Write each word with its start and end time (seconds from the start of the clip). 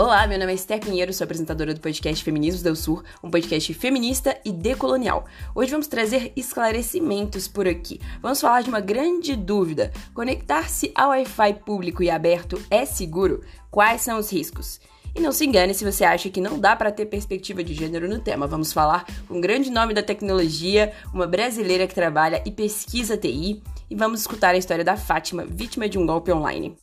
Olá, 0.00 0.26
meu 0.26 0.38
nome 0.38 0.52
é 0.52 0.54
Esther 0.54 0.80
Pinheiro, 0.80 1.12
sou 1.12 1.26
apresentadora 1.26 1.74
do 1.74 1.80
podcast 1.80 2.24
Feminismos 2.24 2.62
do 2.62 2.74
Sur, 2.74 3.04
um 3.22 3.30
podcast 3.30 3.74
feminista 3.74 4.34
e 4.46 4.50
decolonial. 4.50 5.26
Hoje 5.54 5.72
vamos 5.72 5.88
trazer 5.88 6.32
esclarecimentos 6.34 7.46
por 7.46 7.68
aqui. 7.68 8.00
Vamos 8.22 8.40
falar 8.40 8.62
de 8.62 8.70
uma 8.70 8.80
grande 8.80 9.36
dúvida: 9.36 9.92
conectar-se 10.14 10.90
ao 10.94 11.10
Wi-Fi 11.10 11.52
público 11.66 12.02
e 12.02 12.08
aberto 12.08 12.58
é 12.70 12.86
seguro? 12.86 13.42
Quais 13.70 14.00
são 14.00 14.18
os 14.18 14.32
riscos? 14.32 14.80
E 15.14 15.20
não 15.20 15.32
se 15.32 15.44
engane 15.44 15.74
se 15.74 15.84
você 15.84 16.02
acha 16.02 16.30
que 16.30 16.40
não 16.40 16.58
dá 16.58 16.74
para 16.74 16.90
ter 16.90 17.04
perspectiva 17.04 17.62
de 17.62 17.74
gênero 17.74 18.08
no 18.08 18.20
tema. 18.20 18.46
Vamos 18.46 18.72
falar 18.72 19.04
com 19.28 19.34
um 19.34 19.40
grande 19.40 19.70
nome 19.70 19.92
da 19.92 20.02
tecnologia, 20.02 20.94
uma 21.12 21.26
brasileira 21.26 21.86
que 21.86 21.94
trabalha 21.94 22.42
e 22.46 22.50
pesquisa 22.50 23.18
TI, 23.18 23.62
e 23.90 23.94
vamos 23.94 24.20
escutar 24.20 24.54
a 24.54 24.58
história 24.58 24.82
da 24.82 24.96
Fátima, 24.96 25.44
vítima 25.44 25.86
de 25.86 25.98
um 25.98 26.06
golpe 26.06 26.32
online. 26.32 26.74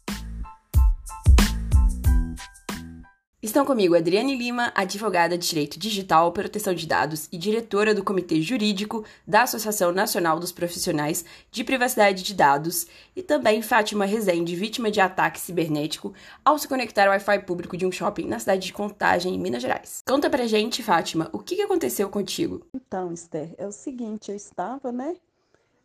Estão 3.40 3.64
comigo 3.64 3.96
Adriane 3.96 4.36
Lima, 4.36 4.72
advogada 4.74 5.38
de 5.38 5.48
Direito 5.48 5.78
Digital, 5.78 6.32
Proteção 6.32 6.74
de 6.74 6.88
Dados 6.88 7.30
e 7.32 7.38
diretora 7.38 7.94
do 7.94 8.04
Comitê 8.04 8.42
Jurídico 8.42 9.06
da 9.28 9.44
Associação 9.44 9.92
Nacional 9.92 10.40
dos 10.40 10.52
Profissionais 10.52 11.24
de 11.52 11.64
Privacidade 11.64 12.24
de 12.24 12.34
Dados, 12.34 12.88
e 13.16 13.22
também 13.22 13.62
Fátima 13.62 14.06
Rezende, 14.06 14.56
vítima 14.56 14.90
de 14.90 15.00
ataque 15.00 15.40
cibernético 15.40 16.16
ao 16.44 16.58
se 16.58 16.68
conectar 16.68 17.04
ao 17.04 17.12
Wi-Fi 17.12 17.46
público 17.46 17.78
de 17.78 17.86
um 17.86 17.92
shopping 17.92 18.26
na 18.26 18.40
cidade 18.40 18.66
de 18.66 18.74
Contagem, 18.74 19.36
em 19.36 19.40
Minas 19.40 19.62
Gerais. 19.62 20.02
Conta 20.08 20.32
pra 20.32 20.48
gente, 20.48 20.82
Fátima, 20.82 21.30
o 21.32 21.38
que 21.38 21.62
aconteceu 21.62 22.10
contigo? 22.10 22.66
Então, 22.74 23.14
Esther, 23.14 23.54
é 23.60 23.68
o 23.68 23.72
seguinte, 23.72 24.32
eu 24.32 24.36
estava, 24.36 24.92
né, 24.92 25.16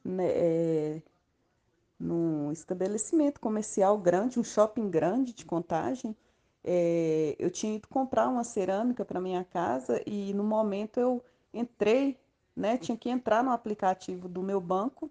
né 0.03 0.27
é, 0.27 1.03
num 2.01 2.51
estabelecimento 2.51 3.39
comercial 3.39 3.99
grande, 3.99 4.41
um 4.41 4.45
shopping 4.45 4.89
grande 4.89 5.35
de 5.35 5.45
Contagem, 5.45 6.17
é, 6.65 7.35
eu 7.39 7.51
tinha 7.51 7.75
ido 7.77 7.89
comprar 7.89 8.29
uma 8.29 8.45
cerâmica 8.45 9.05
para 9.05 9.21
minha 9.21 9.45
casa 9.45 10.01
e 10.07 10.33
no 10.35 10.45
momento 10.45 11.01
eu 11.01 11.23
entrei, 11.53 12.19
né? 12.55 12.77
Tinha 12.79 12.97
que 12.97 13.11
entrar 13.11 13.43
no 13.43 13.51
aplicativo 13.51 14.29
do 14.29 14.43
meu 14.43 14.61
banco 14.61 15.11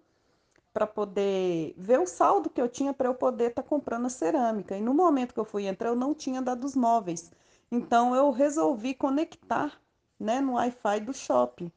para 0.74 0.88
poder 0.88 1.74
ver 1.78 2.00
o 2.00 2.08
saldo 2.08 2.50
que 2.50 2.62
eu 2.62 2.70
tinha 2.70 2.94
para 2.94 3.10
eu 3.10 3.14
poder 3.14 3.50
estar 3.50 3.64
tá 3.64 3.68
comprando 3.68 4.06
a 4.06 4.10
cerâmica. 4.10 4.78
E 4.78 4.82
no 4.82 4.94
momento 4.94 5.34
que 5.34 5.40
eu 5.40 5.46
fui 5.46 5.68
entrar, 5.68 5.90
eu 5.90 5.96
não 5.96 6.14
tinha 6.14 6.42
dados 6.42 6.76
móveis. 6.76 7.32
Então 7.70 8.16
eu 8.16 8.32
resolvi 8.32 8.94
conectar, 8.94 9.80
né, 10.20 10.40
no 10.40 10.54
Wi-Fi 10.54 11.02
do 11.02 11.14
shopping. 11.14 11.72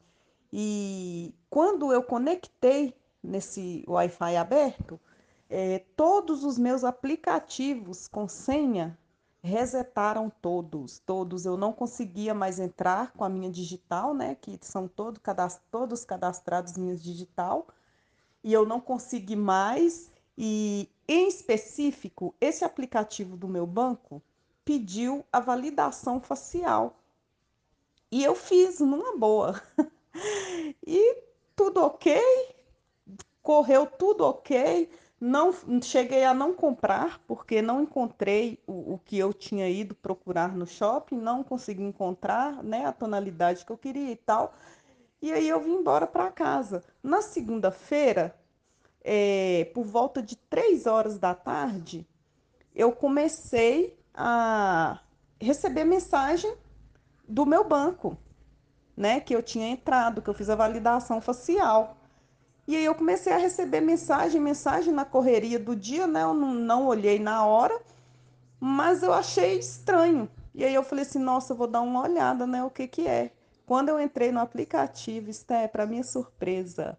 E 0.51 1.33
quando 1.49 1.91
eu 1.91 2.01
conectei 2.01 2.95
nesse 3.21 3.83
Wi-Fi 3.87 4.37
aberto, 4.37 4.99
é, 5.49 5.79
todos 5.95 6.43
os 6.45 6.57
meus 6.57 6.83
aplicativos 6.83 8.07
com 8.07 8.27
senha 8.27 8.97
resetaram 9.45 10.29
todos, 10.41 10.99
todos. 10.99 11.45
Eu 11.45 11.55
não 11.55 11.71
conseguia 11.71 12.33
mais 12.33 12.59
entrar 12.59 13.11
com 13.13 13.23
a 13.23 13.29
minha 13.29 13.49
digital, 13.49 14.13
né? 14.13 14.35
Que 14.35 14.57
são 14.61 14.87
todo 14.87 15.19
cadast 15.19 15.61
todos 15.69 16.03
cadastrados 16.03 16.75
minhas 16.75 17.01
digital. 17.01 17.67
E 18.43 18.51
eu 18.51 18.65
não 18.65 18.81
consegui 18.81 19.35
mais. 19.35 20.09
E 20.37 20.89
em 21.07 21.27
específico, 21.27 22.33
esse 22.41 22.65
aplicativo 22.65 23.37
do 23.37 23.47
meu 23.47 23.67
banco 23.67 24.21
pediu 24.65 25.23
a 25.31 25.39
validação 25.39 26.19
facial. 26.19 26.99
E 28.11 28.23
eu 28.23 28.33
fiz 28.33 28.79
numa 28.79 29.15
boa. 29.15 29.61
e 30.85 31.23
tudo 31.55 31.83
ok, 31.83 32.19
correu 33.43 33.85
tudo 33.85 34.25
ok 34.25 34.89
não 35.25 35.51
cheguei 35.81 36.23
a 36.23 36.35
não 36.35 36.53
comprar 36.53 37.19
porque 37.27 37.59
não 37.59 37.81
encontrei 37.81 38.59
o, 38.67 38.93
o, 38.93 38.99
que 39.03 39.17
eu 39.17 39.33
tinha 39.33 39.67
ido 39.67 39.95
procurar 39.95 40.55
no 40.55 40.67
shopping, 40.67 41.17
não 41.17 41.43
consegui 41.43 41.81
encontrar, 41.81 42.63
né, 42.63 42.85
a 42.85 42.91
tonalidade 42.91 43.65
que 43.65 43.71
eu 43.71 43.77
queria 43.77 44.11
e 44.11 44.15
tal. 44.15 44.53
E 45.19 45.33
aí 45.33 45.49
eu 45.49 45.59
vim 45.59 45.73
embora 45.73 46.05
para 46.05 46.29
casa. 46.29 46.83
Na 47.01 47.23
segunda-feira, 47.23 48.35
é, 49.03 49.71
por 49.73 49.83
volta 49.83 50.21
de 50.21 50.35
três 50.35 50.85
horas 50.85 51.17
da 51.17 51.33
tarde, 51.33 52.07
eu 52.75 52.91
comecei 52.91 53.97
a 54.13 54.99
receber 55.41 55.85
mensagem 55.85 56.55
do 57.27 57.47
meu 57.47 57.63
banco, 57.63 58.15
né, 58.95 59.19
que 59.19 59.35
eu 59.35 59.41
tinha 59.41 59.67
entrado, 59.69 60.21
que 60.21 60.29
eu 60.29 60.35
fiz 60.35 60.51
a 60.51 60.55
validação 60.55 61.19
facial. 61.19 61.97
E 62.67 62.75
aí 62.75 62.85
eu 62.85 62.95
comecei 62.95 63.31
a 63.31 63.37
receber 63.37 63.81
mensagem, 63.81 64.41
mensagem 64.41 64.91
na 64.91 65.05
correria 65.05 65.59
do 65.59 65.75
dia, 65.75 66.07
né? 66.07 66.23
Eu 66.23 66.33
não, 66.33 66.53
não 66.53 66.87
olhei 66.87 67.19
na 67.19 67.45
hora, 67.45 67.79
mas 68.59 69.03
eu 69.03 69.13
achei 69.13 69.59
estranho. 69.59 70.27
E 70.53 70.63
aí 70.63 70.73
eu 70.73 70.83
falei 70.83 71.03
assim, 71.03 71.19
nossa, 71.19 71.53
vou 71.53 71.67
dar 71.67 71.81
uma 71.81 72.01
olhada, 72.01 72.47
né? 72.47 72.63
O 72.63 72.69
que 72.69 72.87
que 72.87 73.07
é? 73.07 73.31
Quando 73.65 73.89
eu 73.89 73.99
entrei 73.99 74.31
no 74.31 74.39
aplicativo, 74.39 75.29
é 75.49 75.67
para 75.67 75.85
minha 75.85 76.03
surpresa, 76.03 76.97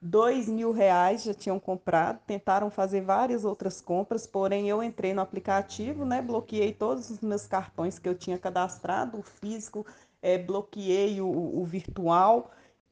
dois 0.00 0.48
mil 0.48 0.72
reais 0.72 1.24
já 1.24 1.34
tinham 1.34 1.58
comprado, 1.58 2.20
tentaram 2.26 2.70
fazer 2.70 3.00
várias 3.00 3.44
outras 3.44 3.80
compras, 3.80 4.26
porém 4.26 4.68
eu 4.68 4.82
entrei 4.82 5.12
no 5.12 5.20
aplicativo, 5.20 6.04
né? 6.04 6.22
Bloqueei 6.22 6.72
todos 6.72 7.10
os 7.10 7.20
meus 7.20 7.46
cartões 7.46 7.98
que 7.98 8.08
eu 8.08 8.14
tinha 8.14 8.38
cadastrado, 8.38 9.18
o 9.18 9.22
físico, 9.22 9.84
é, 10.22 10.38
bloqueei 10.38 11.20
o, 11.20 11.28
o 11.28 11.64
virtual 11.64 12.50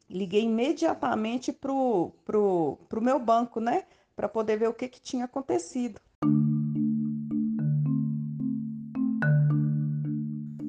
liguei 0.08 0.42
imediatamente 0.42 1.52
para 1.52 1.72
o 1.72 2.12
pro, 2.24 2.78
pro 2.88 3.02
meu 3.02 3.18
banco, 3.18 3.60
né? 3.60 3.84
Para 4.14 4.28
poder 4.28 4.56
ver 4.56 4.68
o 4.68 4.74
que, 4.74 4.88
que 4.88 5.00
tinha 5.00 5.24
acontecido. 5.24 6.00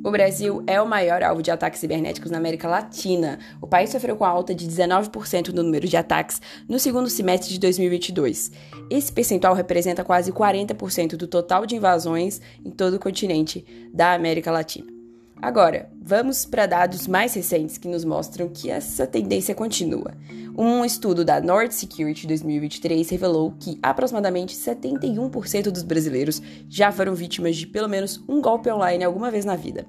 O 0.08 0.12
Brasil 0.12 0.64
é 0.66 0.82
o 0.82 0.88
maior 0.88 1.22
alvo 1.22 1.42
de 1.42 1.52
ataques 1.52 1.82
cibernéticos 1.82 2.32
na 2.32 2.38
América 2.38 2.66
Latina. 2.66 3.40
O 3.62 3.68
país 3.68 3.90
sofreu 3.90 4.16
com 4.16 4.24
alta 4.24 4.56
de 4.56 4.66
19% 4.66 5.50
no 5.50 5.62
número 5.62 5.86
de 5.86 5.98
ataques 5.98 6.42
no 6.68 6.80
segundo 6.80 7.10
semestre 7.10 7.50
de 7.50 7.60
2022. 7.60 8.50
Esse 8.90 9.12
percentual 9.12 9.54
representa 9.54 10.06
quase 10.06 10.32
40% 10.32 11.18
do 11.18 11.28
total 11.28 11.66
de 11.66 11.76
invasões 11.76 12.40
em 12.64 12.72
todo 12.72 12.94
o 12.94 13.00
continente 13.00 13.66
da 13.94 14.14
América 14.14 14.50
Latina. 14.50 14.97
Agora, 15.42 15.90
vamos 16.02 16.46
para 16.46 16.66
dados 16.66 17.08
mais 17.08 17.34
recentes 17.34 17.78
que 17.78 17.88
nos 17.88 18.04
mostram 18.04 18.50
que 18.50 18.72
essa 18.72 19.06
tendência 19.06 19.54
continua. 19.54 20.14
Um 20.58 20.84
estudo 20.84 21.24
da 21.24 21.40
Nord 21.40 21.76
Security 21.76 22.26
2023 22.26 23.08
revelou 23.08 23.54
que 23.60 23.78
aproximadamente 23.84 24.56
71% 24.56 25.70
dos 25.70 25.84
brasileiros 25.84 26.42
já 26.68 26.92
foram 26.92 27.14
vítimas 27.14 27.56
de 27.56 27.68
pelo 27.68 27.88
menos 27.88 28.24
um 28.28 28.42
golpe 28.42 28.72
online 28.72 29.04
alguma 29.04 29.30
vez 29.30 29.46
na 29.46 29.56
vida. 29.56 29.86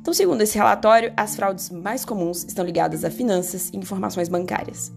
Então, 0.00 0.14
segundo 0.14 0.40
esse 0.40 0.56
relatório, 0.56 1.12
as 1.14 1.36
fraudes 1.36 1.68
mais 1.68 2.06
comuns 2.06 2.44
estão 2.44 2.64
ligadas 2.64 3.04
a 3.04 3.10
finanças 3.10 3.68
e 3.68 3.76
informações 3.76 4.30
bancárias. 4.30 4.90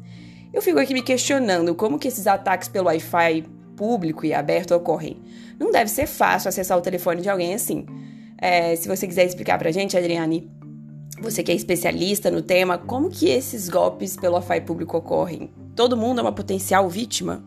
Eu 0.54 0.62
fico 0.62 0.80
aqui 0.80 0.94
me 0.94 1.02
questionando 1.02 1.76
como 1.76 2.00
que 2.00 2.08
esses 2.08 2.26
ataques 2.26 2.70
pelo 2.70 2.88
Wi-Fi 2.88 3.44
público 3.76 4.26
e 4.26 4.34
aberto 4.34 4.74
ocorrem. 4.74 5.22
Não 5.60 5.72
deve 5.72 5.90
ser 5.90 6.08
fácil 6.08 6.48
acessar 6.48 6.78
o 6.78 6.82
telefone 6.82 7.22
de 7.22 7.30
alguém 7.30 7.54
assim. 7.54 7.86
É, 8.44 8.76
se 8.76 8.90
você 8.90 9.08
quiser 9.08 9.26
explicar 9.26 9.58
pra 9.58 9.72
gente, 9.72 9.98
Adriane, 9.98 10.52
você 11.22 11.42
que 11.42 11.50
é 11.50 11.56
especialista 11.56 12.30
no 12.30 12.42
tema, 12.42 12.78
como 12.78 13.10
que 13.10 13.30
esses 13.30 13.70
golpes 13.70 14.18
pelo 14.18 14.36
Wi-Fi 14.36 14.60
público 14.66 14.98
ocorrem? 14.98 15.50
Todo 15.74 15.96
mundo 15.96 16.20
é 16.20 16.22
uma 16.24 16.34
potencial 16.34 16.90
vítima? 16.90 17.42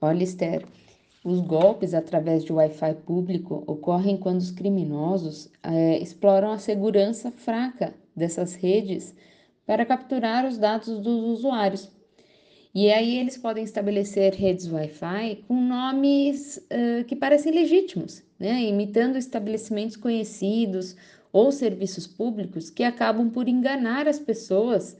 Olha, 0.00 0.24
Esther, 0.24 0.64
os 1.22 1.40
golpes 1.40 1.92
através 1.92 2.42
de 2.42 2.54
Wi-Fi 2.54 2.94
público 3.04 3.62
ocorrem 3.66 4.16
quando 4.16 4.40
os 4.40 4.50
criminosos 4.50 5.50
é, 5.62 5.98
exploram 5.98 6.52
a 6.52 6.58
segurança 6.58 7.30
fraca 7.30 7.92
dessas 8.16 8.54
redes 8.54 9.14
para 9.66 9.84
capturar 9.84 10.46
os 10.46 10.56
dados 10.56 10.98
dos 11.00 11.38
usuários. 11.38 11.92
E 12.74 12.90
aí 12.90 13.18
eles 13.18 13.36
podem 13.36 13.62
estabelecer 13.62 14.34
redes 14.34 14.66
Wi-Fi 14.66 15.44
com 15.46 15.60
nomes 15.62 16.56
uh, 16.56 17.04
que 17.04 17.14
parecem 17.14 17.52
legítimos, 17.52 18.20
né? 18.36 18.64
imitando 18.64 19.16
estabelecimentos 19.16 19.96
conhecidos 19.96 20.96
ou 21.32 21.52
serviços 21.52 22.04
públicos 22.04 22.70
que 22.70 22.82
acabam 22.82 23.30
por 23.30 23.48
enganar 23.48 24.08
as 24.08 24.18
pessoas, 24.18 24.96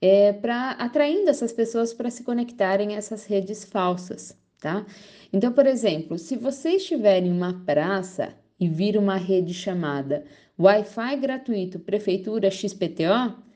é, 0.00 0.32
para 0.32 0.70
atraindo 0.72 1.28
essas 1.28 1.52
pessoas 1.52 1.92
para 1.92 2.10
se 2.10 2.22
conectarem 2.22 2.94
a 2.94 2.98
essas 2.98 3.26
redes 3.26 3.64
falsas, 3.64 4.34
tá? 4.60 4.86
Então, 5.32 5.52
por 5.52 5.66
exemplo, 5.66 6.18
se 6.18 6.36
você 6.36 6.72
estiver 6.72 7.22
em 7.22 7.32
uma 7.32 7.62
praça 7.66 8.34
e 8.60 8.68
vir 8.68 8.96
uma 8.96 9.16
rede 9.16 9.52
chamada 9.52 10.24
Wi-Fi 10.58 11.16
gratuito 11.16 11.78
Prefeitura 11.78 12.50
XPTO, 12.50 13.47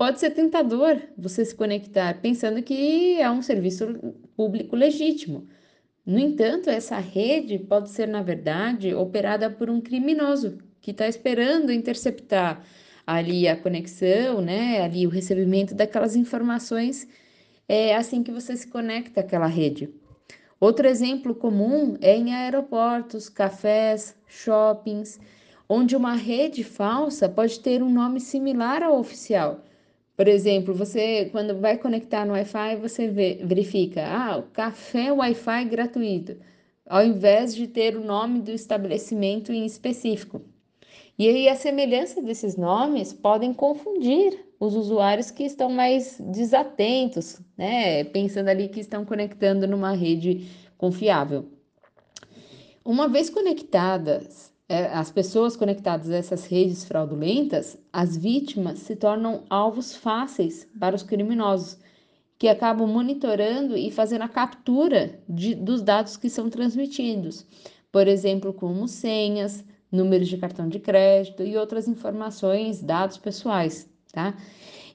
pode 0.00 0.18
ser 0.18 0.30
tentador 0.30 0.98
você 1.14 1.44
se 1.44 1.54
conectar 1.54 2.22
pensando 2.22 2.62
que 2.62 3.20
é 3.20 3.30
um 3.30 3.42
serviço 3.42 4.16
público 4.34 4.74
legítimo. 4.74 5.46
No 6.06 6.18
entanto, 6.18 6.70
essa 6.70 6.96
rede 6.98 7.58
pode 7.58 7.90
ser, 7.90 8.08
na 8.08 8.22
verdade, 8.22 8.94
operada 8.94 9.50
por 9.50 9.68
um 9.68 9.78
criminoso 9.78 10.56
que 10.80 10.92
está 10.92 11.06
esperando 11.06 11.70
interceptar 11.70 12.64
ali 13.06 13.46
a 13.46 13.54
conexão, 13.54 14.40
né, 14.40 14.80
ali 14.80 15.06
o 15.06 15.10
recebimento 15.10 15.74
daquelas 15.74 16.16
informações 16.16 17.06
é, 17.68 17.94
assim 17.94 18.22
que 18.22 18.32
você 18.32 18.56
se 18.56 18.68
conecta 18.68 19.20
àquela 19.20 19.48
rede. 19.48 19.90
Outro 20.58 20.88
exemplo 20.88 21.34
comum 21.34 21.98
é 22.00 22.16
em 22.16 22.34
aeroportos, 22.34 23.28
cafés, 23.28 24.16
shoppings, 24.26 25.20
onde 25.68 25.94
uma 25.94 26.14
rede 26.14 26.64
falsa 26.64 27.28
pode 27.28 27.60
ter 27.60 27.82
um 27.82 27.92
nome 27.92 28.18
similar 28.18 28.82
ao 28.82 28.98
oficial. 28.98 29.62
Por 30.20 30.28
exemplo, 30.28 30.74
você 30.74 31.30
quando 31.32 31.58
vai 31.58 31.78
conectar 31.78 32.26
no 32.26 32.34
Wi-Fi, 32.34 32.76
você 32.76 33.08
vê, 33.08 33.40
verifica, 33.42 34.06
ah, 34.06 34.36
o 34.36 34.42
café 34.42 35.10
Wi-Fi 35.10 35.64
gratuito, 35.64 36.36
ao 36.86 37.02
invés 37.02 37.54
de 37.54 37.66
ter 37.66 37.96
o 37.96 38.04
nome 38.04 38.40
do 38.40 38.50
estabelecimento 38.50 39.50
em 39.50 39.64
específico. 39.64 40.42
E 41.18 41.26
aí 41.26 41.48
a 41.48 41.56
semelhança 41.56 42.20
desses 42.20 42.54
nomes 42.54 43.14
podem 43.14 43.54
confundir 43.54 44.44
os 44.60 44.74
usuários 44.74 45.30
que 45.30 45.42
estão 45.42 45.70
mais 45.70 46.20
desatentos, 46.20 47.40
né? 47.56 48.04
Pensando 48.04 48.50
ali 48.50 48.68
que 48.68 48.80
estão 48.80 49.06
conectando 49.06 49.66
numa 49.66 49.92
rede 49.92 50.46
confiável. 50.76 51.46
Uma 52.84 53.08
vez 53.08 53.30
conectadas, 53.30 54.49
é, 54.49 54.49
as 54.92 55.10
pessoas 55.10 55.56
conectadas 55.56 56.10
a 56.10 56.16
essas 56.16 56.46
redes 56.46 56.84
fraudulentas, 56.84 57.78
as 57.92 58.16
vítimas 58.16 58.78
se 58.80 58.96
tornam 58.96 59.44
alvos 59.50 59.94
fáceis 59.94 60.66
para 60.78 60.94
os 60.94 61.02
criminosos, 61.02 61.78
que 62.38 62.48
acabam 62.48 62.86
monitorando 62.86 63.76
e 63.76 63.90
fazendo 63.90 64.22
a 64.22 64.28
captura 64.28 65.20
de, 65.28 65.54
dos 65.54 65.82
dados 65.82 66.16
que 66.16 66.30
são 66.30 66.48
transmitidos, 66.48 67.46
por 67.92 68.08
exemplo, 68.08 68.52
como 68.52 68.88
senhas, 68.88 69.64
números 69.90 70.28
de 70.28 70.38
cartão 70.38 70.68
de 70.68 70.78
crédito 70.78 71.42
e 71.42 71.56
outras 71.56 71.88
informações, 71.88 72.82
dados 72.82 73.18
pessoais 73.18 73.90
tá? 74.12 74.36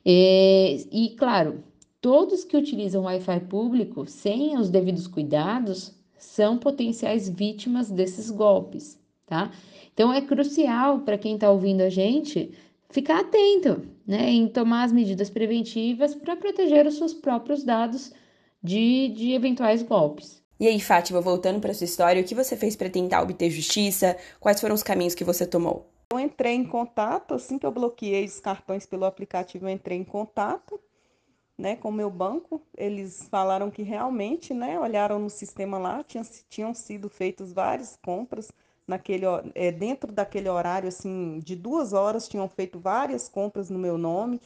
E, 0.05 0.87
e 0.91 1.15
claro, 1.15 1.63
todos 2.01 2.43
que 2.43 2.57
utilizam 2.57 3.03
Wi-Fi 3.03 3.41
público 3.41 4.05
sem 4.07 4.57
os 4.57 4.69
devidos 4.69 5.07
cuidados 5.07 5.93
são 6.17 6.57
potenciais 6.57 7.29
vítimas 7.29 7.89
desses 7.89 8.29
golpes, 8.29 8.99
tá? 9.25 9.51
Então 9.93 10.13
é 10.13 10.21
crucial 10.21 10.99
para 10.99 11.17
quem 11.17 11.35
está 11.35 11.49
ouvindo 11.49 11.81
a 11.81 11.89
gente 11.89 12.53
ficar 12.89 13.21
atento, 13.21 13.85
né, 14.05 14.29
em 14.29 14.47
tomar 14.47 14.83
as 14.83 14.91
medidas 14.91 15.29
preventivas 15.29 16.15
para 16.15 16.35
proteger 16.35 16.85
os 16.85 16.97
seus 16.97 17.13
próprios 17.13 17.63
dados 17.63 18.13
de, 18.63 19.09
de 19.09 19.33
eventuais 19.33 19.83
golpes. 19.83 20.43
E 20.57 20.67
aí, 20.67 20.79
Fátima, 20.79 21.19
voltando 21.19 21.59
para 21.59 21.73
sua 21.73 21.83
história, 21.83 22.21
o 22.21 22.25
que 22.25 22.33
você 22.33 22.55
fez 22.55 22.75
para 22.75 22.89
tentar 22.89 23.21
obter 23.21 23.49
justiça? 23.49 24.15
Quais 24.39 24.61
foram 24.61 24.73
os 24.73 24.83
caminhos 24.83 25.13
que 25.13 25.23
você 25.23 25.45
tomou? 25.45 25.91
Eu 26.09 26.19
entrei 26.19 26.53
em 26.53 26.63
contato, 26.63 27.33
assim 27.33 27.59
que 27.59 27.65
eu 27.65 27.71
bloqueei 27.71 28.23
os 28.23 28.39
cartões 28.39 28.85
pelo 28.85 29.03
aplicativo, 29.03 29.65
eu 29.65 29.69
entrei 29.69 29.97
em 29.97 30.03
contato 30.03 30.79
né, 31.57 31.75
com 31.75 31.89
o 31.89 31.93
meu 31.93 32.09
banco. 32.09 32.61
Eles 32.77 33.27
falaram 33.29 33.69
que 33.69 33.81
realmente, 33.81 34.53
né, 34.53 34.79
olharam 34.79 35.19
no 35.19 35.29
sistema 35.29 35.77
lá, 35.77 36.03
tinham, 36.03 36.23
tinham 36.49 36.73
sido 36.73 37.09
feitas 37.09 37.51
várias 37.51 37.97
compras 38.01 38.49
naquele 38.87 39.25
é, 39.53 39.71
dentro 39.71 40.11
daquele 40.11 40.49
horário 40.49 40.87
assim 40.87 41.39
de 41.39 41.55
duas 41.55 41.93
horas 41.93 42.27
tinham 42.27 42.47
feito 42.47 42.79
várias 42.79 43.27
compras 43.27 43.69
no 43.69 43.79
meu 43.79 43.97
nome 43.97 44.39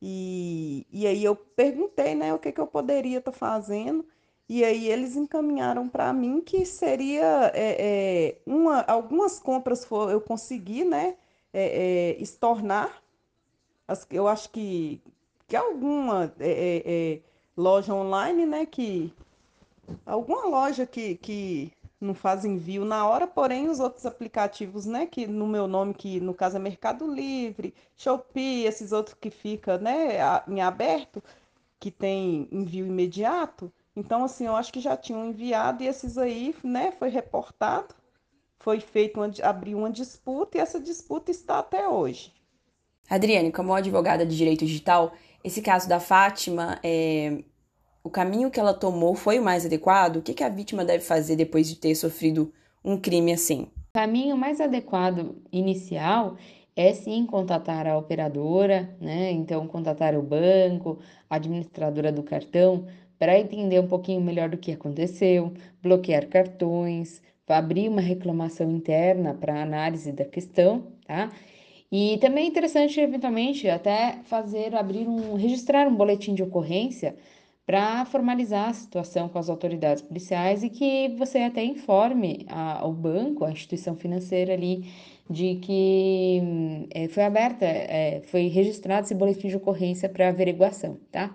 e, 0.00 0.86
e 0.90 1.06
aí 1.06 1.22
eu 1.24 1.36
perguntei 1.36 2.14
né 2.14 2.32
o 2.34 2.38
que, 2.38 2.52
que 2.52 2.60
eu 2.60 2.66
poderia 2.66 3.18
estar 3.18 3.32
tá 3.32 3.36
fazendo 3.36 4.04
e 4.54 4.64
aí 4.64 4.88
eles 4.88 5.16
encaminharam 5.16 5.88
para 5.88 6.12
mim 6.12 6.42
que 6.42 6.66
seria 6.66 7.50
é, 7.54 8.34
é, 8.34 8.36
uma, 8.44 8.82
algumas 8.82 9.38
compras 9.38 9.82
for, 9.82 10.10
eu 10.10 10.20
consegui, 10.20 10.84
né, 10.84 11.16
é, 11.54 12.16
é 12.16 12.22
estornar. 12.22 13.02
As, 13.88 14.06
eu 14.10 14.28
acho 14.28 14.50
que, 14.50 15.00
que 15.48 15.56
alguma 15.56 16.34
é, 16.38 16.82
é, 16.84 17.20
loja 17.56 17.94
online, 17.94 18.44
né, 18.44 18.66
que 18.66 19.10
alguma 20.04 20.44
loja 20.46 20.86
que, 20.86 21.14
que 21.16 21.72
não 22.04 22.14
faz 22.14 22.44
envio 22.44 22.84
na 22.84 23.06
hora, 23.06 23.26
porém 23.26 23.68
os 23.68 23.80
outros 23.80 24.06
aplicativos, 24.06 24.86
né, 24.86 25.06
que 25.06 25.26
no 25.26 25.46
meu 25.46 25.66
nome, 25.66 25.94
que 25.94 26.20
no 26.20 26.34
caso 26.34 26.56
é 26.56 26.60
Mercado 26.60 27.06
Livre, 27.06 27.74
Shopee, 27.96 28.64
esses 28.64 28.92
outros 28.92 29.16
que 29.20 29.30
fica, 29.30 29.78
né, 29.78 30.18
em 30.48 30.60
aberto, 30.60 31.22
que 31.78 31.90
tem 31.90 32.48
envio 32.50 32.86
imediato, 32.86 33.72
então, 33.94 34.24
assim, 34.24 34.46
eu 34.46 34.56
acho 34.56 34.72
que 34.72 34.80
já 34.80 34.96
tinham 34.96 35.26
enviado 35.26 35.82
e 35.82 35.86
esses 35.86 36.16
aí, 36.16 36.54
né, 36.64 36.92
foi 36.92 37.10
reportado, 37.10 37.94
foi 38.58 38.80
feito, 38.80 39.20
uma, 39.20 39.30
abriu 39.42 39.78
uma 39.78 39.90
disputa 39.90 40.56
e 40.56 40.60
essa 40.60 40.80
disputa 40.80 41.30
está 41.30 41.58
até 41.58 41.86
hoje. 41.86 42.32
Adriane, 43.10 43.52
como 43.52 43.74
advogada 43.74 44.24
de 44.24 44.36
direito 44.36 44.64
digital, 44.64 45.12
esse 45.44 45.60
caso 45.60 45.88
da 45.88 46.00
Fátima, 46.00 46.78
é, 46.82 47.42
o 48.04 48.10
caminho 48.10 48.50
que 48.50 48.58
ela 48.58 48.74
tomou 48.74 49.14
foi 49.14 49.38
o 49.38 49.44
mais 49.44 49.64
adequado? 49.64 50.16
O 50.16 50.22
que, 50.22 50.34
que 50.34 50.44
a 50.44 50.48
vítima 50.48 50.84
deve 50.84 51.04
fazer 51.04 51.36
depois 51.36 51.68
de 51.68 51.76
ter 51.76 51.94
sofrido 51.94 52.52
um 52.84 52.96
crime 52.96 53.32
assim? 53.32 53.68
O 53.94 53.98
caminho 53.98 54.36
mais 54.36 54.60
adequado 54.60 55.36
inicial 55.52 56.36
é 56.74 56.92
sim 56.92 57.24
contatar 57.26 57.86
a 57.86 57.96
operadora, 57.96 58.96
né? 59.00 59.30
Então, 59.30 59.66
contatar 59.68 60.16
o 60.16 60.22
banco, 60.22 60.98
a 61.28 61.36
administradora 61.36 62.10
do 62.10 62.22
cartão, 62.22 62.86
para 63.18 63.38
entender 63.38 63.78
um 63.78 63.86
pouquinho 63.86 64.20
melhor 64.20 64.48
do 64.48 64.56
que 64.56 64.72
aconteceu, 64.72 65.52
bloquear 65.82 66.26
cartões, 66.26 67.22
abrir 67.46 67.88
uma 67.88 68.00
reclamação 68.00 68.70
interna 68.70 69.34
para 69.34 69.62
análise 69.62 70.10
da 70.10 70.24
questão, 70.24 70.86
tá? 71.06 71.30
E 71.90 72.16
também 72.22 72.46
é 72.46 72.48
interessante, 72.48 72.98
eventualmente, 72.98 73.68
até 73.68 74.18
fazer, 74.24 74.74
abrir 74.74 75.06
um, 75.06 75.34
registrar 75.34 75.86
um 75.86 75.94
boletim 75.94 76.34
de 76.34 76.42
ocorrência 76.42 77.14
para 77.66 78.04
formalizar 78.04 78.70
a 78.70 78.72
situação 78.72 79.28
com 79.28 79.38
as 79.38 79.48
autoridades 79.48 80.02
policiais 80.02 80.62
e 80.62 80.68
que 80.68 81.08
você 81.16 81.38
até 81.38 81.64
informe 81.64 82.44
a, 82.48 82.86
o 82.86 82.92
banco, 82.92 83.44
a 83.44 83.52
instituição 83.52 83.94
financeira 83.94 84.52
ali, 84.52 84.84
de 85.30 85.56
que 85.56 86.88
é, 86.90 87.08
foi 87.08 87.22
aberta, 87.22 87.64
é, 87.64 88.20
foi 88.26 88.48
registrado 88.48 89.06
esse 89.06 89.14
boletim 89.14 89.48
de 89.48 89.56
ocorrência 89.56 90.08
para 90.08 90.28
averiguação, 90.28 90.98
tá? 91.10 91.32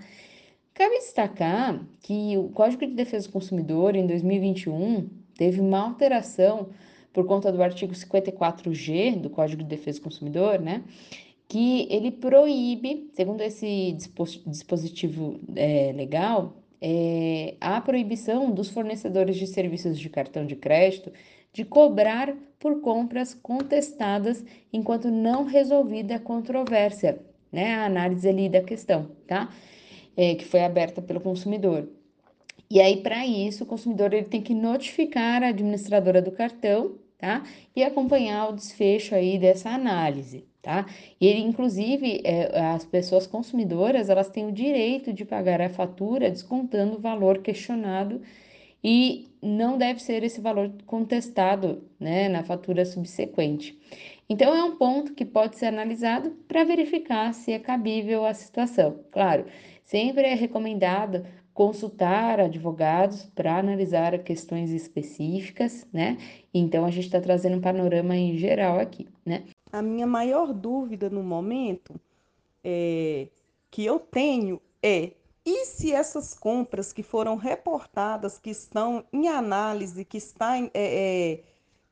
Cabe 0.74 1.00
destacar 1.00 1.84
que 2.02 2.38
o 2.38 2.50
Código 2.50 2.86
de 2.86 2.94
Defesa 2.94 3.28
do 3.28 3.34
Consumidor, 3.34 3.96
em 3.96 4.06
2021, 4.06 5.10
teve 5.36 5.60
uma 5.60 5.80
alteração 5.80 6.70
por 7.12 7.26
conta 7.26 7.52
do 7.52 7.64
artigo 7.64 7.94
54G 7.94 9.20
do 9.20 9.30
Código 9.30 9.64
de 9.64 9.70
Defesa 9.70 10.00
do 10.00 10.04
Consumidor, 10.04 10.60
né? 10.60 10.84
Que 11.48 11.88
ele 11.90 12.12
proíbe, 12.12 13.10
segundo 13.14 13.42
esse 13.42 13.98
dispositivo 14.46 15.40
é, 15.56 15.94
legal, 15.94 16.58
é, 16.82 17.56
a 17.62 17.80
proibição 17.82 18.52
dos 18.52 18.70
fornecedores 18.70 19.38
de 19.38 19.48
serviços 19.48 19.98
de 19.98 20.10
cartão 20.10 20.46
de 20.46 20.56
crédito 20.56 21.12
de 21.54 21.64
cobrar 21.66 22.36
por 22.60 22.82
compras 22.82 23.34
contestadas 23.34 24.44
enquanto 24.72 25.10
não 25.10 25.46
resolvida 25.46 26.16
a 26.16 26.20
controvérsia, 26.20 27.20
né? 27.52 27.76
A 27.76 27.86
análise 27.86 28.28
ali 28.28 28.50
da 28.50 28.62
questão, 28.62 29.10
tá? 29.26 29.50
é, 30.18 30.34
que 30.34 30.44
foi 30.44 30.64
aberta 30.64 31.02
pelo 31.02 31.22
consumidor. 31.22 31.88
E 32.70 32.82
aí, 32.82 33.02
para 33.02 33.26
isso, 33.26 33.64
o 33.64 33.68
consumidor 33.68 34.14
ele 34.14 34.26
tem 34.26 34.42
que 34.42 34.54
notificar 34.56 35.44
a 35.44 35.50
administradora 35.50 36.22
do 36.22 36.32
cartão, 36.32 36.98
tá? 37.18 37.44
E 37.76 37.84
acompanhar 37.84 38.50
o 38.50 38.54
desfecho 38.56 39.16
aí 39.16 39.38
dessa 39.38 39.70
análise, 39.70 40.44
tá? 40.62 40.86
E 41.20 41.32
inclusive, 41.40 42.22
é, 42.24 42.60
as 42.60 42.86
pessoas 42.86 43.28
consumidoras, 43.28 44.10
elas 44.10 44.30
têm 44.30 44.48
o 44.48 44.52
direito 44.52 45.14
de 45.14 45.26
pagar 45.26 45.62
a 45.62 45.70
fatura 45.70 46.30
descontando 46.30 46.98
o 46.98 47.00
valor 47.00 47.40
questionado 47.40 48.22
e 48.84 49.28
não 49.42 49.78
deve 49.78 50.02
ser 50.02 50.24
esse 50.24 50.40
valor 50.40 50.72
contestado, 50.86 51.84
né, 52.00 52.30
na 52.30 52.44
fatura 52.44 52.86
subsequente. 52.86 53.78
Então, 54.30 54.54
é 54.56 54.64
um 54.64 54.76
ponto 54.78 55.14
que 55.14 55.26
pode 55.26 55.58
ser 55.58 55.68
analisado 55.68 56.32
para 56.48 56.64
verificar 56.64 57.34
se 57.34 57.52
é 57.52 57.60
cabível 57.60 58.26
a 58.26 58.34
situação. 58.34 59.00
Claro, 59.12 59.46
Sempre 59.88 60.24
é 60.28 60.34
recomendado 60.36 61.26
consultar 61.54 62.42
advogados 62.42 63.24
para 63.34 63.58
analisar 63.58 64.22
questões 64.22 64.70
específicas, 64.72 65.88
né? 65.94 66.18
Então 66.54 66.86
a 66.86 66.92
gente 66.92 67.06
está 67.06 67.22
trazendo 67.22 67.56
um 67.58 67.62
panorama 67.62 68.16
em 68.16 68.38
geral 68.38 68.80
aqui, 68.80 69.08
né? 69.26 69.46
A 69.72 69.82
minha 69.82 70.08
maior 70.08 70.54
dúvida 70.54 71.10
no 71.10 71.24
momento 71.24 72.00
é, 72.64 73.28
que 73.70 73.86
eu 73.86 74.00
tenho 74.00 74.62
é 74.82 75.12
e 75.50 75.66
se 75.66 75.94
essas 75.94 76.34
compras 76.34 76.92
que 76.92 77.02
foram 77.02 77.38
reportadas, 77.38 78.38
que 78.38 78.50
estão 78.50 79.06
em 79.14 79.30
análise, 79.30 80.04
que, 80.04 80.18
está 80.18 80.58
em, 80.58 80.70
é, 80.74 81.32
é, 81.34 81.44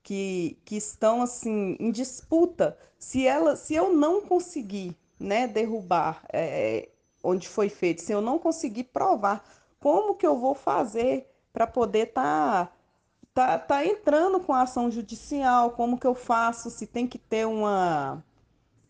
que, 0.04 0.58
que 0.66 0.76
estão 0.76 1.22
assim 1.22 1.78
em 1.80 1.90
disputa, 1.90 2.78
se 3.00 3.26
ela, 3.26 3.56
se 3.56 3.74
eu 3.74 3.94
não 3.94 4.20
conseguir 4.22 4.94
né, 5.18 5.48
derrubar 5.48 6.26
é, 6.34 6.90
onde 7.24 7.48
foi 7.48 7.70
feito, 7.70 8.02
se 8.02 8.12
eu 8.12 8.20
não 8.20 8.38
conseguir 8.38 8.84
provar, 8.86 9.42
como 9.80 10.16
que 10.16 10.28
eu 10.28 10.38
vou 10.38 10.54
fazer 10.54 11.26
para 11.54 11.66
poder 11.66 12.10
estar 12.10 12.68
tá, 12.68 12.75
tá, 13.36 13.60
tá 13.60 13.86
entrando 13.86 14.40
com 14.40 14.54
a 14.54 14.62
ação 14.62 14.90
judicial? 14.90 15.72
Como 15.72 16.00
que 16.00 16.08
eu 16.08 16.16
faço? 16.16 16.72
Se 16.72 16.88
tem 16.88 17.06
que 17.06 17.20
ter 17.20 17.46
uma 17.46 18.24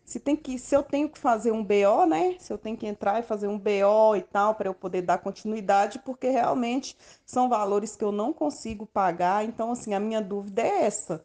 se 0.04 0.20
tem 0.20 0.36
que, 0.36 0.56
se 0.56 0.72
eu 0.74 0.84
tenho 0.84 1.08
que 1.08 1.18
fazer 1.18 1.50
um 1.50 1.64
BO, 1.64 2.06
né? 2.08 2.36
Se 2.38 2.52
eu 2.52 2.56
tenho 2.56 2.76
que 2.76 2.86
entrar 2.86 3.18
e 3.18 3.24
fazer 3.24 3.48
um 3.48 3.58
BO 3.58 4.14
e 4.16 4.22
tal 4.22 4.54
para 4.54 4.68
eu 4.68 4.74
poder 4.74 5.02
dar 5.02 5.18
continuidade, 5.18 5.98
porque 5.98 6.28
realmente 6.28 6.96
são 7.24 7.48
valores 7.48 7.96
que 7.96 8.04
eu 8.04 8.12
não 8.12 8.32
consigo 8.32 8.86
pagar. 8.86 9.44
Então, 9.44 9.72
assim, 9.72 9.94
a 9.94 10.00
minha 10.00 10.22
dúvida 10.22 10.62
é 10.62 10.84
essa. 10.84 11.24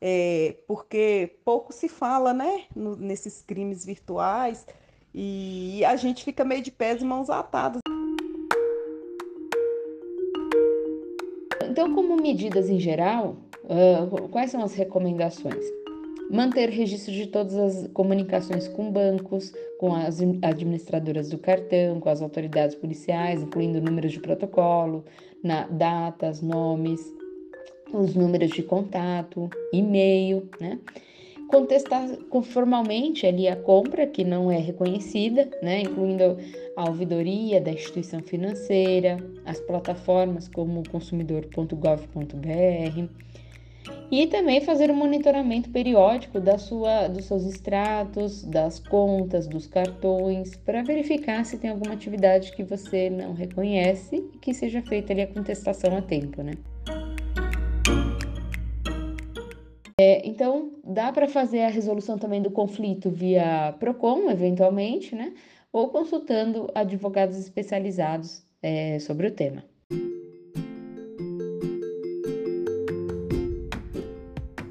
É, 0.00 0.56
porque 0.68 1.40
pouco 1.44 1.72
se 1.72 1.88
fala, 1.88 2.32
né, 2.32 2.66
no, 2.74 2.94
nesses 2.96 3.42
crimes 3.42 3.84
virtuais 3.84 4.64
e 5.12 5.84
a 5.84 5.96
gente 5.96 6.24
fica 6.24 6.44
meio 6.44 6.62
de 6.62 6.70
pés 6.70 7.02
e 7.02 7.04
mãos 7.04 7.28
atadas. 7.28 7.80
Então, 11.80 11.94
como 11.94 12.14
medidas 12.14 12.68
em 12.68 12.78
geral, 12.78 13.36
uh, 13.64 14.28
quais 14.28 14.50
são 14.50 14.62
as 14.62 14.74
recomendações? 14.74 15.64
manter 16.30 16.68
registro 16.68 17.12
de 17.12 17.26
todas 17.26 17.56
as 17.56 17.88
comunicações 17.88 18.68
com 18.68 18.92
bancos, 18.92 19.52
com 19.80 19.94
as 19.94 20.20
administradoras 20.42 21.30
do 21.30 21.38
cartão, 21.38 21.98
com 21.98 22.08
as 22.08 22.20
autoridades 22.20 22.76
policiais, 22.76 23.42
incluindo 23.42 23.80
números 23.80 24.12
de 24.12 24.20
protocolo, 24.20 25.04
na, 25.42 25.66
datas, 25.66 26.40
nomes, 26.40 27.00
os 27.92 28.14
números 28.14 28.50
de 28.50 28.62
contato, 28.62 29.48
e-mail, 29.72 30.48
né? 30.60 30.78
Contestar 31.50 32.08
formalmente 32.44 33.26
ali 33.26 33.48
a 33.48 33.56
compra 33.56 34.06
que 34.06 34.22
não 34.22 34.50
é 34.50 34.58
reconhecida, 34.58 35.50
né? 35.60 35.82
Incluindo 35.82 36.38
a 36.76 36.88
ouvidoria 36.88 37.60
da 37.60 37.72
instituição 37.72 38.20
financeira, 38.20 39.16
as 39.44 39.58
plataformas 39.60 40.48
como 40.48 40.88
consumidor.gov.br 40.88 43.10
e 44.10 44.26
também 44.26 44.60
fazer 44.60 44.90
um 44.90 44.94
monitoramento 44.94 45.70
periódico 45.70 46.40
da 46.40 46.58
sua, 46.58 47.06
dos 47.06 47.26
seus 47.26 47.44
extratos, 47.44 48.42
das 48.42 48.80
contas, 48.80 49.46
dos 49.46 49.66
cartões, 49.66 50.56
para 50.56 50.82
verificar 50.82 51.44
se 51.44 51.58
tem 51.58 51.70
alguma 51.70 51.94
atividade 51.94 52.52
que 52.52 52.64
você 52.64 53.08
não 53.08 53.32
reconhece 53.32 54.16
e 54.16 54.38
que 54.38 54.52
seja 54.52 54.82
feita 54.82 55.12
ali 55.12 55.22
a 55.22 55.26
contestação 55.26 55.96
a 55.96 56.02
tempo, 56.02 56.42
né? 56.42 56.54
É, 60.02 60.26
então, 60.26 60.72
dá 60.82 61.12
para 61.12 61.28
fazer 61.28 61.60
a 61.60 61.68
resolução 61.68 62.16
também 62.16 62.40
do 62.40 62.50
conflito 62.50 63.10
via 63.10 63.74
PROCON, 63.78 64.30
eventualmente, 64.30 65.14
né? 65.14 65.34
Ou 65.70 65.90
consultando 65.90 66.70
advogados 66.74 67.36
especializados 67.36 68.42
é, 68.62 68.98
sobre 68.98 69.26
o 69.26 69.30
tema. 69.30 69.62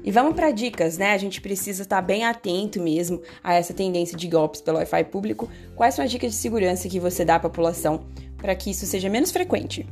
E 0.02 0.10
vamos 0.10 0.34
para 0.34 0.50
dicas, 0.50 0.98
né? 0.98 1.12
A 1.12 1.18
gente 1.18 1.40
precisa 1.40 1.82
estar 1.82 1.96
tá 1.96 2.02
bem 2.02 2.24
atento 2.24 2.82
mesmo 2.82 3.22
a 3.40 3.54
essa 3.54 3.72
tendência 3.72 4.18
de 4.18 4.26
golpes 4.26 4.60
pelo 4.60 4.78
Wi-Fi 4.78 5.04
público. 5.04 5.48
Quais 5.76 5.94
são 5.94 6.04
as 6.04 6.10
dicas 6.10 6.32
de 6.32 6.38
segurança 6.38 6.88
que 6.88 6.98
você 6.98 7.24
dá 7.24 7.36
à 7.36 7.40
população 7.40 8.04
para 8.36 8.56
que 8.56 8.70
isso 8.70 8.84
seja 8.84 9.08
menos 9.08 9.30
frequente? 9.30 9.86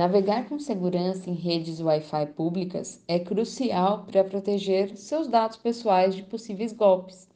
Navegar 0.00 0.48
com 0.48 0.58
segurança 0.58 1.28
em 1.28 1.34
redes 1.34 1.78
Wi-Fi 1.78 2.28
públicas 2.28 3.04
é 3.06 3.18
crucial 3.18 4.06
para 4.10 4.24
proteger 4.24 4.96
seus 4.96 5.28
dados 5.28 5.58
pessoais 5.58 6.16
de 6.16 6.22
possíveis 6.22 6.72
golpes. 6.72 7.28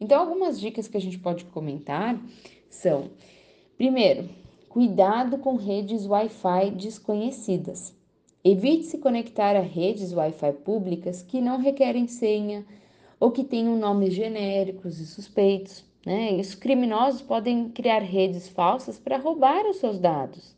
Então, 0.00 0.20
algumas 0.20 0.60
dicas 0.60 0.86
que 0.86 0.96
a 0.96 1.00
gente 1.00 1.18
pode 1.18 1.44
comentar 1.46 2.16
são: 2.70 3.10
primeiro, 3.76 4.28
Cuidado 4.68 5.38
com 5.38 5.56
redes 5.56 6.06
Wi-Fi 6.06 6.70
desconhecidas. 6.70 7.92
Evite 8.44 8.84
se 8.84 8.98
conectar 8.98 9.56
a 9.56 9.60
redes 9.60 10.12
Wi-Fi 10.12 10.52
públicas 10.64 11.20
que 11.20 11.40
não 11.40 11.58
requerem 11.58 12.06
senha 12.06 12.64
ou 13.18 13.32
que 13.32 13.42
tenham 13.42 13.76
nomes 13.76 14.14
genéricos 14.14 15.00
e 15.00 15.06
suspeitos. 15.06 15.84
Né? 16.06 16.36
E 16.36 16.40
os 16.40 16.54
criminosos 16.54 17.22
podem 17.22 17.70
criar 17.70 18.02
redes 18.02 18.48
falsas 18.48 19.00
para 19.00 19.18
roubar 19.18 19.66
os 19.66 19.78
seus 19.78 19.98
dados. 19.98 20.53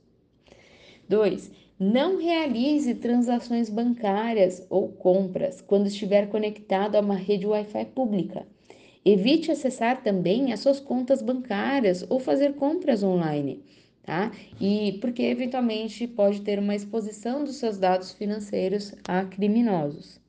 2. 1.09 1.51
Não 1.79 2.19
realize 2.19 2.95
transações 2.95 3.69
bancárias 3.69 4.67
ou 4.71 4.89
compras 4.89 5.61
quando 5.61 5.87
estiver 5.87 6.29
conectado 6.29 6.97
a 6.97 7.01
uma 7.01 7.17
rede 7.17 7.47
Wi-Fi 7.47 7.85
pública. 7.87 8.47
Evite 9.05 9.53
acessar 9.53 10.03
também 10.03 10.53
as 10.53 10.61
suas 10.61 10.81
contas 10.81 11.23
bancárias 11.23 12.05
ou 12.09 12.19
fazer 12.19 12.55
compras 12.55 13.03
online 13.03 13.63
tá? 14.07 14.31
E 14.61 14.97
porque 15.01 15.23
eventualmente 15.25 16.07
pode 16.07 16.41
ter 16.43 16.59
uma 16.61 16.75
exposição 16.75 17.45
dos 17.45 17.57
seus 17.57 17.77
dados 17.77 18.13
financeiros 18.13 18.95
a 19.07 19.25
criminosos. 19.25 20.21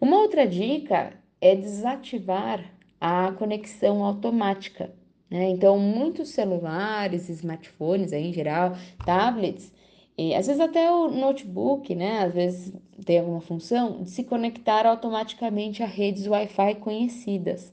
Uma 0.00 0.16
outra 0.16 0.46
dica 0.46 1.12
é 1.40 1.54
desativar 1.54 2.64
a 2.98 3.32
conexão 3.32 4.02
automática. 4.02 4.90
Né? 5.30 5.48
Então, 5.50 5.78
muitos 5.78 6.30
celulares, 6.30 7.28
smartphones 7.28 8.12
aí 8.12 8.28
em 8.28 8.32
geral, 8.32 8.76
tablets, 9.04 9.72
e 10.18 10.34
às 10.34 10.48
vezes 10.48 10.60
até 10.60 10.90
o 10.90 11.08
notebook, 11.08 11.94
né? 11.94 12.24
Às 12.24 12.34
vezes 12.34 12.72
tem 13.06 13.20
alguma 13.20 13.40
função 13.40 14.02
de 14.02 14.10
se 14.10 14.24
conectar 14.24 14.84
automaticamente 14.84 15.82
a 15.82 15.86
redes 15.86 16.26
Wi-Fi 16.26 16.74
conhecidas 16.74 17.72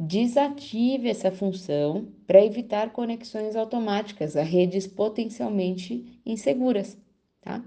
desative 0.00 1.10
essa 1.10 1.30
função 1.30 2.08
para 2.26 2.42
evitar 2.42 2.90
conexões 2.90 3.54
automáticas 3.54 4.34
a 4.34 4.42
redes 4.42 4.86
potencialmente 4.86 6.18
inseguras, 6.24 6.96
tá? 7.42 7.62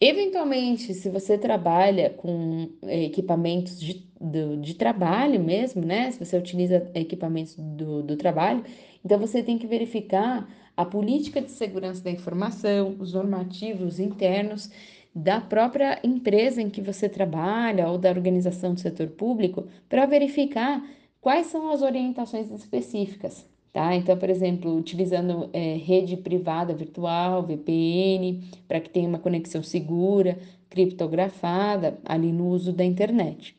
Eventualmente, 0.00 0.94
se 0.94 1.10
você 1.10 1.36
trabalha 1.36 2.10
com 2.10 2.70
eh, 2.82 3.04
equipamentos 3.04 3.78
de, 3.78 4.10
do, 4.24 4.56
de 4.56 4.74
trabalho 4.74 5.42
mesmo, 5.42 5.84
né? 5.84 6.10
Se 6.10 6.24
você 6.24 6.36
utiliza 6.36 6.90
equipamentos 6.94 7.54
do, 7.56 8.02
do 8.02 8.16
trabalho, 8.16 8.64
então 9.04 9.18
você 9.18 9.42
tem 9.42 9.58
que 9.58 9.66
verificar 9.66 10.48
a 10.76 10.84
política 10.84 11.40
de 11.40 11.50
segurança 11.50 12.02
da 12.02 12.10
informação, 12.10 12.96
os 12.98 13.14
normativos 13.14 14.00
internos 14.00 14.70
da 15.14 15.40
própria 15.40 16.00
empresa 16.02 16.60
em 16.60 16.68
que 16.68 16.82
você 16.82 17.08
trabalha 17.08 17.88
ou 17.88 17.98
da 17.98 18.10
organização 18.10 18.74
do 18.74 18.80
setor 18.80 19.08
público 19.08 19.68
para 19.88 20.06
verificar 20.06 20.82
Quais 21.24 21.46
são 21.46 21.70
as 21.70 21.80
orientações 21.80 22.50
específicas? 22.50 23.48
Tá? 23.72 23.94
Então, 23.94 24.14
por 24.14 24.28
exemplo, 24.28 24.76
utilizando 24.76 25.48
é, 25.54 25.74
rede 25.76 26.18
privada 26.18 26.74
virtual, 26.74 27.42
VPN, 27.42 28.42
para 28.68 28.78
que 28.78 28.90
tenha 28.90 29.08
uma 29.08 29.18
conexão 29.18 29.62
segura, 29.62 30.38
criptografada 30.68 31.98
ali 32.04 32.30
no 32.30 32.48
uso 32.48 32.74
da 32.74 32.84
internet? 32.84 33.56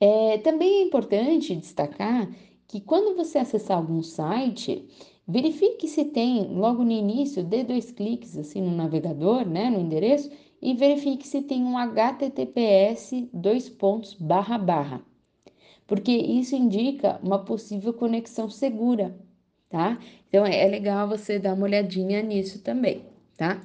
É, 0.00 0.38
também 0.38 0.82
é 0.82 0.82
importante 0.84 1.54
destacar 1.56 2.30
que 2.66 2.80
quando 2.80 3.16
você 3.16 3.38
acessar 3.38 3.78
algum 3.78 4.02
site, 4.02 4.86
verifique 5.26 5.88
se 5.88 6.04
tem 6.04 6.46
logo 6.48 6.84
no 6.84 6.92
início, 6.92 7.44
dê 7.44 7.64
dois 7.64 7.90
cliques 7.90 8.36
assim 8.36 8.60
no 8.60 8.74
navegador, 8.74 9.46
né, 9.48 9.70
no 9.70 9.80
endereço, 9.80 10.30
e 10.60 10.74
verifique 10.74 11.26
se 11.26 11.42
tem 11.42 11.64
um 11.64 11.78
HTTPS 11.78 13.28
dois 13.32 13.68
pontos 13.68 14.14
barra 14.14 14.58
barra 14.58 15.04
porque 15.88 16.12
isso 16.12 16.54
indica 16.54 17.18
uma 17.22 17.44
possível 17.44 17.94
conexão 17.94 18.48
segura, 18.50 19.18
tá? 19.70 19.98
Então 20.28 20.44
é 20.44 20.68
legal 20.68 21.08
você 21.08 21.38
dar 21.38 21.54
uma 21.54 21.64
olhadinha 21.64 22.22
nisso 22.22 22.62
também, 22.62 23.06
tá? 23.38 23.62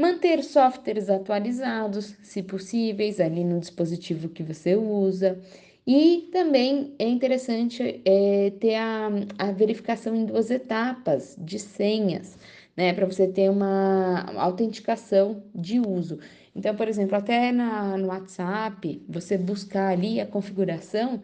Manter 0.00 0.42
softwares 0.42 1.10
atualizados, 1.10 2.16
se 2.22 2.42
possíveis, 2.42 3.20
ali 3.20 3.44
no 3.44 3.60
dispositivo 3.60 4.30
que 4.30 4.42
você 4.42 4.74
usa. 4.74 5.38
E 5.86 6.30
também 6.32 6.94
é 6.98 7.06
interessante 7.06 8.00
é, 8.02 8.50
ter 8.58 8.76
a, 8.76 9.10
a 9.36 9.52
verificação 9.52 10.16
em 10.16 10.24
duas 10.24 10.50
etapas 10.50 11.36
de 11.38 11.58
senhas, 11.58 12.38
né? 12.74 12.94
Para 12.94 13.04
você 13.04 13.28
ter 13.28 13.50
uma 13.50 14.24
autenticação 14.40 15.42
de 15.54 15.78
uso. 15.78 16.18
Então, 16.56 16.74
por 16.74 16.88
exemplo, 16.88 17.14
até 17.14 17.52
na, 17.52 17.98
no 17.98 18.08
WhatsApp, 18.08 19.02
você 19.06 19.36
buscar 19.36 19.88
ali 19.88 20.18
a 20.18 20.24
configuração 20.24 21.20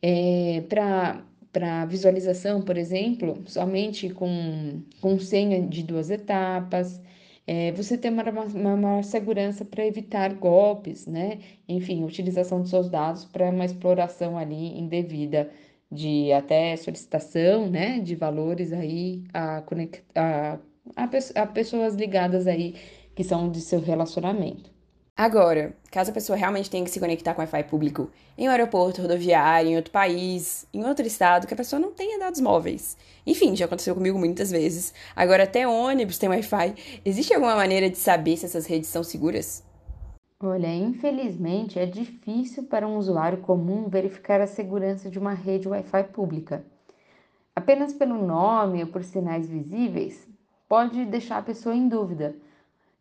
é, 0.00 0.62
para 0.66 1.84
visualização, 1.84 2.62
por 2.62 2.78
exemplo, 2.78 3.42
somente 3.44 4.08
com, 4.08 4.80
com 4.98 5.18
senha 5.18 5.60
de 5.60 5.82
duas 5.82 6.08
etapas, 6.08 7.02
é, 7.46 7.72
você 7.72 7.98
tem 7.98 8.10
uma, 8.10 8.22
uma 8.22 8.76
maior 8.76 9.04
segurança 9.04 9.64
para 9.64 9.84
evitar 9.86 10.34
golpes, 10.34 11.06
né? 11.06 11.40
Enfim, 11.68 12.04
utilização 12.04 12.60
dos 12.60 12.70
seus 12.70 12.88
dados 12.88 13.24
para 13.24 13.50
uma 13.50 13.64
exploração 13.64 14.38
ali 14.38 14.78
indevida 14.78 15.50
de 15.90 16.32
até 16.32 16.76
solicitação, 16.76 17.68
né? 17.68 18.00
De 18.00 18.14
valores 18.14 18.72
aí 18.72 19.24
a, 19.32 19.58
a, 20.14 20.58
a, 20.96 21.42
a 21.42 21.46
pessoas 21.46 21.94
ligadas 21.94 22.46
aí 22.46 22.74
que 23.14 23.22
são 23.24 23.50
de 23.50 23.60
seu 23.60 23.80
relacionamento. 23.80 24.73
Agora, 25.16 25.76
caso 25.92 26.10
a 26.10 26.14
pessoa 26.14 26.36
realmente 26.36 26.68
tenha 26.68 26.82
que 26.82 26.90
se 26.90 26.98
conectar 26.98 27.34
com 27.34 27.40
Wi-Fi 27.40 27.62
público 27.64 28.10
em 28.36 28.48
um 28.48 28.50
aeroporto, 28.50 29.00
rodoviário, 29.00 29.70
em 29.70 29.76
outro 29.76 29.92
país, 29.92 30.66
em 30.74 30.84
outro 30.84 31.06
estado, 31.06 31.46
que 31.46 31.54
a 31.54 31.56
pessoa 31.56 31.78
não 31.78 31.92
tenha 31.92 32.18
dados 32.18 32.40
móveis. 32.40 32.96
Enfim, 33.24 33.54
já 33.54 33.66
aconteceu 33.66 33.94
comigo 33.94 34.18
muitas 34.18 34.50
vezes. 34.50 34.92
Agora, 35.14 35.44
até 35.44 35.68
ônibus 35.68 36.18
tem 36.18 36.28
Wi-Fi. 36.28 37.00
Existe 37.04 37.32
alguma 37.32 37.54
maneira 37.54 37.88
de 37.88 37.96
saber 37.96 38.36
se 38.36 38.46
essas 38.46 38.66
redes 38.66 38.88
são 38.88 39.04
seguras? 39.04 39.62
Olha, 40.40 40.74
infelizmente 40.74 41.78
é 41.78 41.86
difícil 41.86 42.64
para 42.64 42.86
um 42.86 42.96
usuário 42.96 43.38
comum 43.38 43.88
verificar 43.88 44.40
a 44.40 44.48
segurança 44.48 45.08
de 45.08 45.18
uma 45.18 45.32
rede 45.32 45.68
Wi-Fi 45.68 46.04
pública. 46.12 46.64
Apenas 47.54 47.92
pelo 47.92 48.20
nome 48.20 48.82
ou 48.82 48.88
por 48.88 49.04
sinais 49.04 49.48
visíveis 49.48 50.26
pode 50.68 51.04
deixar 51.04 51.38
a 51.38 51.42
pessoa 51.42 51.72
em 51.72 51.88
dúvida. 51.88 52.34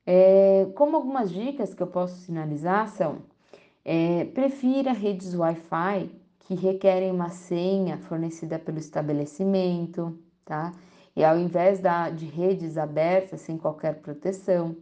É, 0.06 0.68
como 0.76 0.98
algumas 0.98 1.32
dicas 1.32 1.74
que 1.74 1.82
eu 1.82 1.88
posso 1.88 2.16
sinalizar 2.18 2.90
são: 2.90 3.20
é, 3.86 4.26
prefira 4.26 4.92
redes 4.92 5.34
Wi-Fi 5.34 6.10
que 6.40 6.56
requerem 6.56 7.12
uma 7.12 7.30
senha 7.30 7.98
fornecida 7.98 8.60
pelo 8.60 8.78
estabelecimento, 8.78 10.18
tá? 10.44 10.74
E 11.16 11.24
ao 11.24 11.38
invés 11.38 11.80
da, 11.80 12.10
de 12.10 12.26
redes 12.26 12.78
abertas 12.78 13.42
sem 13.42 13.58
qualquer 13.58 13.96
proteção. 14.02 14.76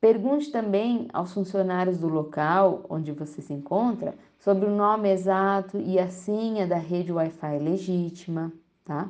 Pergunte 0.00 0.50
também 0.50 1.06
aos 1.12 1.32
funcionários 1.32 1.98
do 1.98 2.08
local 2.08 2.84
onde 2.88 3.12
você 3.12 3.40
se 3.40 3.52
encontra 3.52 4.16
sobre 4.40 4.66
o 4.66 4.74
nome 4.74 5.08
exato 5.08 5.78
e 5.78 5.96
a 5.96 6.08
senha 6.08 6.66
da 6.66 6.76
rede 6.76 7.12
Wi-Fi 7.12 7.58
legítima, 7.60 8.52
tá? 8.84 9.08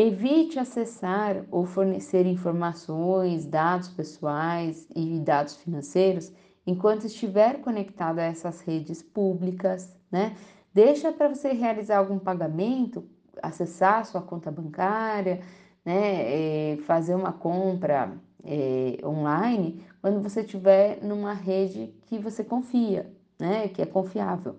Evite 0.00 0.60
acessar 0.60 1.44
ou 1.50 1.66
fornecer 1.66 2.24
informações, 2.24 3.44
dados 3.44 3.88
pessoais 3.88 4.86
e 4.94 5.18
dados 5.18 5.56
financeiros 5.56 6.32
enquanto 6.64 7.06
estiver 7.06 7.60
conectado 7.62 8.20
a 8.20 8.22
essas 8.22 8.60
redes 8.60 9.02
públicas, 9.02 9.92
né? 10.08 10.36
Deixa 10.72 11.10
para 11.10 11.26
você 11.26 11.52
realizar 11.52 11.98
algum 11.98 12.16
pagamento, 12.16 13.04
acessar 13.42 14.06
sua 14.06 14.22
conta 14.22 14.52
bancária, 14.52 15.40
né? 15.84 16.74
É, 16.74 16.76
fazer 16.86 17.16
uma 17.16 17.32
compra 17.32 18.16
é, 18.44 19.04
online 19.04 19.84
quando 20.00 20.22
você 20.22 20.42
estiver 20.42 21.02
numa 21.02 21.32
rede 21.32 21.92
que 22.06 22.20
você 22.20 22.44
confia, 22.44 23.12
né, 23.36 23.66
que 23.66 23.82
é 23.82 23.86
confiável. 23.86 24.54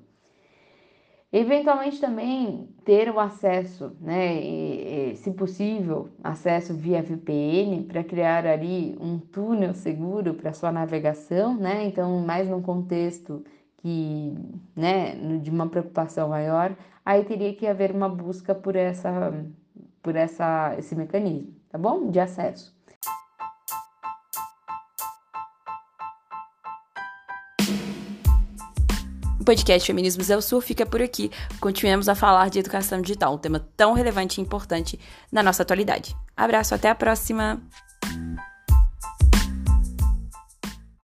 Eventualmente 1.32 2.00
também 2.02 2.68
ter 2.84 3.10
o 3.12 3.20
acesso, 3.20 3.96
né, 4.02 4.36
e, 4.42 5.12
e, 5.12 5.16
se 5.16 5.32
possível, 5.32 6.10
acesso 6.24 6.74
via 6.74 7.04
VPN 7.04 7.84
para 7.84 8.04
criar 8.04 8.48
ali 8.48 8.98
um 9.00 9.20
túnel 9.20 9.76
seguro 9.76 10.34
para 10.34 10.54
sua 10.54 10.72
navegação, 10.72 11.56
né? 11.56 11.86
Então, 11.86 12.20
mais 12.22 12.50
num 12.50 12.62
contexto 12.64 13.44
que, 13.78 14.34
né, 14.76 15.16
de 15.40 15.52
uma 15.52 15.70
preocupação 15.70 16.30
maior, 16.30 16.76
aí 17.06 17.24
teria 17.24 17.54
que 17.56 17.68
haver 17.68 17.92
uma 17.92 18.10
busca 18.10 18.56
por 18.56 18.76
essa 18.76 19.32
por 20.02 20.16
essa 20.16 20.76
esse 20.80 20.96
mecanismo, 20.96 21.54
tá 21.70 21.78
bom? 21.78 22.10
De 22.10 22.20
acesso. 22.20 22.76
Podcast 29.50 29.88
Feminismos 29.88 30.30
é 30.30 30.38
o 30.38 30.44
Sul 30.44 30.62
fica 30.62 30.86
por 30.86 31.02
aqui. 31.02 31.32
Continuemos 31.60 32.08
a 32.08 32.14
falar 32.14 32.52
de 32.52 32.60
educação 32.60 33.02
digital, 33.02 33.34
um 33.34 33.38
tema 33.40 33.60
tão 33.76 33.94
relevante 33.94 34.40
e 34.40 34.44
importante 34.44 35.00
na 35.32 35.42
nossa 35.42 35.64
atualidade. 35.64 36.16
Abraço, 36.38 36.76
até 36.76 36.88
a 36.88 36.94
próxima! 36.94 37.60